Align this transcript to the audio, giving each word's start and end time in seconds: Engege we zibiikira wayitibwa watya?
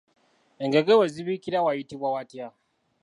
Engege 0.63 0.93
we 0.99 1.05
zibiikira 1.13 1.65
wayitibwa 1.65 2.07
watya? 2.15 2.47